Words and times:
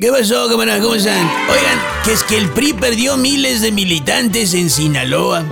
¿Qué 0.00 0.12
pasó, 0.12 0.48
camarada? 0.48 0.80
¿Cómo 0.80 0.94
están? 0.94 1.28
Oigan, 1.50 1.82
que 2.04 2.12
es 2.12 2.22
que 2.22 2.38
el 2.38 2.48
PRI 2.50 2.72
perdió 2.72 3.16
miles 3.16 3.60
de 3.62 3.72
militantes 3.72 4.54
en 4.54 4.70
Sinaloa. 4.70 5.44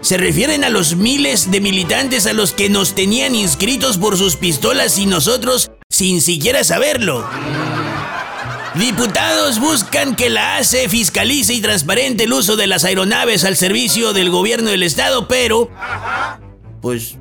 Se 0.00 0.16
refieren 0.16 0.64
a 0.64 0.70
los 0.70 0.96
miles 0.96 1.50
de 1.50 1.60
militantes 1.60 2.26
a 2.26 2.32
los 2.32 2.52
que 2.52 2.70
nos 2.70 2.94
tenían 2.94 3.34
inscritos 3.34 3.98
por 3.98 4.16
sus 4.16 4.36
pistolas 4.36 4.96
y 4.96 5.04
nosotros 5.04 5.72
sin 5.90 6.22
siquiera 6.22 6.64
saberlo. 6.64 7.28
Diputados 8.76 9.60
buscan 9.60 10.16
que 10.16 10.30
la 10.30 10.56
ACE 10.56 10.88
fiscalice 10.88 11.52
y 11.52 11.60
transparente 11.60 12.24
el 12.24 12.32
uso 12.32 12.56
de 12.56 12.68
las 12.68 12.84
aeronaves 12.84 13.44
al 13.44 13.58
servicio 13.58 14.14
del 14.14 14.30
gobierno 14.30 14.70
del 14.70 14.84
estado, 14.84 15.28
pero... 15.28 15.70
Pues 16.80 17.18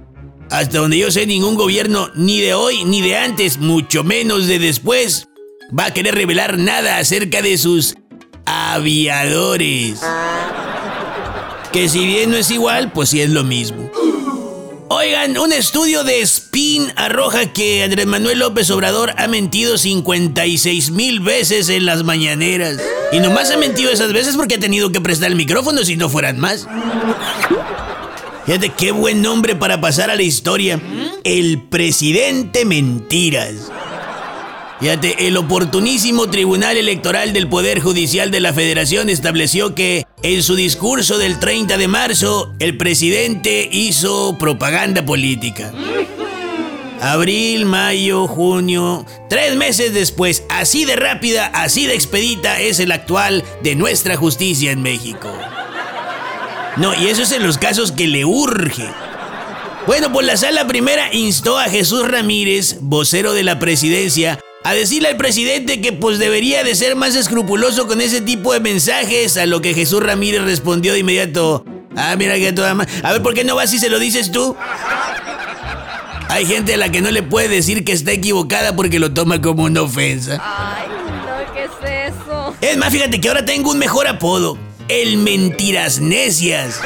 hasta 0.49 0.79
donde 0.79 0.97
yo 0.97 1.11
sé, 1.11 1.25
ningún 1.25 1.55
gobierno, 1.55 2.11
ni 2.15 2.39
de 2.39 2.53
hoy 2.53 2.85
ni 2.85 3.01
de 3.01 3.17
antes, 3.17 3.57
mucho 3.57 4.05
menos 4.05 4.47
de 4.47 4.59
después, 4.59 5.27
va 5.77 5.85
a 5.85 5.93
querer 5.93 6.15
revelar 6.15 6.57
nada 6.57 6.97
acerca 6.97 7.41
de 7.41 7.57
sus 7.57 7.95
aviadores. 8.45 9.99
Que 11.71 11.87
si 11.87 12.05
bien 12.05 12.31
no 12.31 12.37
es 12.37 12.51
igual, 12.51 12.91
pues 12.91 13.09
sí 13.09 13.21
es 13.21 13.29
lo 13.29 13.43
mismo. 13.43 13.89
Oigan, 14.89 15.37
un 15.37 15.53
estudio 15.53 16.03
de 16.03 16.19
Spin 16.19 16.91
arroja 16.97 17.53
que 17.53 17.81
Andrés 17.81 18.05
Manuel 18.05 18.39
López 18.39 18.69
Obrador 18.71 19.13
ha 19.17 19.27
mentido 19.29 19.77
56 19.77 20.91
mil 20.91 21.21
veces 21.21 21.69
en 21.69 21.85
las 21.85 22.03
mañaneras. 22.03 22.77
Y 23.13 23.21
nomás 23.21 23.51
ha 23.51 23.57
mentido 23.57 23.89
esas 23.89 24.11
veces 24.11 24.35
porque 24.35 24.55
ha 24.55 24.59
tenido 24.59 24.91
que 24.91 24.99
prestar 24.99 25.31
el 25.31 25.37
micrófono 25.37 25.85
si 25.85 25.95
no 25.95 26.09
fueran 26.09 26.39
más. 26.39 26.67
Fíjate 28.45 28.69
qué 28.69 28.91
buen 28.91 29.21
nombre 29.21 29.55
para 29.55 29.79
pasar 29.79 30.09
a 30.09 30.15
la 30.17 30.23
historia. 30.23 30.81
El 31.23 31.61
presidente 31.69 32.65
Mentiras. 32.65 33.71
Fíjate, 34.81 35.27
el 35.27 35.37
oportunísimo 35.37 36.31
Tribunal 36.31 36.75
Electoral 36.75 37.33
del 37.33 37.47
Poder 37.47 37.79
Judicial 37.79 38.31
de 38.31 38.39
la 38.39 38.51
Federación 38.51 39.09
estableció 39.09 39.75
que 39.75 40.07
en 40.23 40.41
su 40.41 40.55
discurso 40.55 41.19
del 41.19 41.37
30 41.37 41.77
de 41.77 41.87
marzo 41.87 42.51
el 42.57 42.77
presidente 42.77 43.69
hizo 43.71 44.39
propaganda 44.39 45.05
política. 45.05 45.71
Abril, 46.99 47.67
mayo, 47.67 48.27
junio, 48.27 49.05
tres 49.29 49.55
meses 49.55 49.93
después, 49.93 50.45
así 50.49 50.83
de 50.85 50.95
rápida, 50.95 51.45
así 51.53 51.85
de 51.85 51.93
expedita 51.93 52.59
es 52.59 52.79
el 52.79 52.91
actual 52.91 53.43
de 53.61 53.75
nuestra 53.75 54.17
justicia 54.17 54.71
en 54.71 54.81
México. 54.81 55.31
No, 56.77 56.99
y 56.99 57.05
eso 57.05 57.21
es 57.21 57.31
en 57.33 57.43
los 57.43 57.59
casos 57.59 57.91
que 57.91 58.07
le 58.07 58.25
urge. 58.25 58.89
Bueno, 59.85 60.11
pues 60.11 60.25
la 60.25 60.37
sala 60.37 60.65
primera 60.65 61.13
instó 61.13 61.59
a 61.59 61.65
Jesús 61.65 62.07
Ramírez, 62.07 62.77
vocero 62.81 63.33
de 63.33 63.43
la 63.43 63.59
presidencia, 63.59 64.39
a 64.63 64.73
decirle 64.73 65.09
al 65.09 65.17
presidente 65.17 65.81
que 65.81 65.91
pues 65.91 66.19
debería 66.19 66.63
de 66.63 66.75
ser 66.75 66.95
más 66.95 67.15
escrupuloso 67.15 67.87
con 67.87 68.01
ese 68.01 68.21
tipo 68.21 68.53
de 68.53 68.59
mensajes, 68.59 69.37
a 69.37 69.45
lo 69.45 69.61
que 69.61 69.73
Jesús 69.73 70.03
Ramírez 70.03 70.43
respondió 70.43 70.93
de 70.93 70.99
inmediato, 70.99 71.65
ah, 71.95 72.15
mira 72.17 72.35
que 72.35 72.53
toda 72.53 72.73
más. 72.73 72.87
A 73.03 73.13
ver, 73.13 73.21
¿por 73.21 73.33
qué 73.33 73.43
no 73.43 73.55
vas 73.55 73.71
si 73.71 73.79
se 73.79 73.89
lo 73.89 73.99
dices 73.99 74.31
tú? 74.31 74.55
Hay 76.29 76.45
gente 76.45 76.75
a 76.75 76.77
la 76.77 76.89
que 76.89 77.01
no 77.01 77.11
le 77.11 77.23
puede 77.23 77.49
decir 77.49 77.83
que 77.83 77.91
está 77.91 78.11
equivocada 78.11 78.75
porque 78.75 78.99
lo 78.99 79.11
toma 79.13 79.41
como 79.41 79.63
una 79.63 79.81
ofensa. 79.81 80.39
Ay, 80.41 80.87
no, 80.87 81.53
¿qué 81.53 81.63
es 81.63 82.13
eso? 82.13 82.55
Es 82.61 82.77
más, 82.77 82.91
fíjate 82.93 83.19
que 83.19 83.27
ahora 83.27 83.43
tengo 83.43 83.71
un 83.71 83.79
mejor 83.79 84.07
apodo. 84.07 84.57
El 84.87 85.17
Mentiras 85.17 85.99
Necias. 85.99 86.79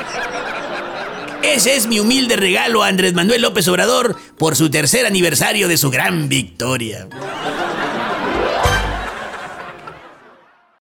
Ese 1.44 1.76
es 1.76 1.86
mi 1.86 2.00
humilde 2.00 2.38
regalo 2.38 2.84
a 2.84 2.88
Andrés 2.88 3.14
Manuel 3.14 3.44
López 3.44 3.68
Obrador 3.68 4.16
por 4.38 4.56
su 4.56 4.72
tercer 4.72 5.06
aniversario 5.06 5.68
de 5.68 5.78
su 5.78 5.92
gran 5.92 6.28
victoria. 6.28 7.08